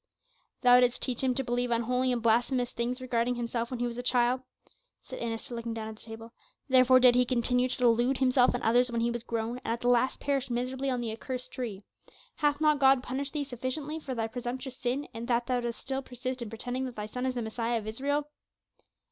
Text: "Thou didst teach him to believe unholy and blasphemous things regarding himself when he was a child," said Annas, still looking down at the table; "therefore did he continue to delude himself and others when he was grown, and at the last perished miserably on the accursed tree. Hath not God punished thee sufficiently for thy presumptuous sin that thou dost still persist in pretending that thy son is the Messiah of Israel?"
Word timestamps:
"Thou 0.63 0.79
didst 0.79 0.99
teach 1.03 1.21
him 1.21 1.35
to 1.35 1.43
believe 1.43 1.69
unholy 1.69 2.11
and 2.11 2.23
blasphemous 2.23 2.71
things 2.71 2.99
regarding 3.01 3.35
himself 3.35 3.69
when 3.69 3.79
he 3.79 3.85
was 3.85 3.99
a 3.99 4.01
child," 4.01 4.41
said 5.03 5.19
Annas, 5.19 5.43
still 5.43 5.57
looking 5.57 5.75
down 5.75 5.89
at 5.89 5.95
the 5.97 6.01
table; 6.01 6.33
"therefore 6.67 6.99
did 6.99 7.13
he 7.13 7.23
continue 7.23 7.67
to 7.69 7.77
delude 7.77 8.17
himself 8.17 8.55
and 8.55 8.63
others 8.63 8.89
when 8.91 9.01
he 9.01 9.11
was 9.11 9.21
grown, 9.21 9.59
and 9.59 9.67
at 9.73 9.81
the 9.81 9.89
last 9.89 10.19
perished 10.19 10.49
miserably 10.49 10.89
on 10.89 11.01
the 11.01 11.11
accursed 11.11 11.51
tree. 11.51 11.83
Hath 12.37 12.59
not 12.59 12.79
God 12.79 13.03
punished 13.03 13.33
thee 13.33 13.43
sufficiently 13.43 13.99
for 13.99 14.15
thy 14.15 14.25
presumptuous 14.25 14.77
sin 14.77 15.07
that 15.13 15.45
thou 15.45 15.59
dost 15.59 15.77
still 15.77 16.01
persist 16.01 16.41
in 16.41 16.49
pretending 16.49 16.85
that 16.85 16.95
thy 16.95 17.05
son 17.05 17.27
is 17.27 17.35
the 17.35 17.43
Messiah 17.43 17.77
of 17.77 17.85
Israel?" 17.85 18.27